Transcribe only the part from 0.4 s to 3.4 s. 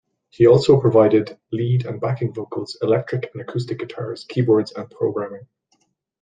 also provided lead and backing vocals, electric